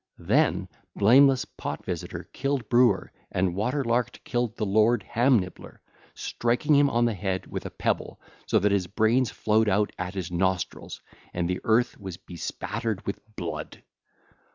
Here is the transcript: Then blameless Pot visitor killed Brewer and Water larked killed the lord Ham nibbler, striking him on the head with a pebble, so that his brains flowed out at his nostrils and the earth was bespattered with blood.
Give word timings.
Then 0.17 0.67
blameless 0.95 1.45
Pot 1.45 1.85
visitor 1.85 2.27
killed 2.33 2.67
Brewer 2.69 3.11
and 3.31 3.53
Water 3.55 3.83
larked 3.83 4.23
killed 4.23 4.57
the 4.57 4.65
lord 4.65 5.03
Ham 5.03 5.37
nibbler, 5.37 5.79
striking 6.15 6.73
him 6.75 6.89
on 6.89 7.05
the 7.05 7.13
head 7.13 7.45
with 7.45 7.67
a 7.67 7.69
pebble, 7.69 8.19
so 8.47 8.57
that 8.57 8.71
his 8.71 8.87
brains 8.87 9.29
flowed 9.29 9.69
out 9.69 9.91
at 9.99 10.15
his 10.15 10.31
nostrils 10.31 11.01
and 11.35 11.47
the 11.47 11.61
earth 11.63 11.99
was 12.01 12.17
bespattered 12.17 13.05
with 13.05 13.19
blood. 13.35 13.83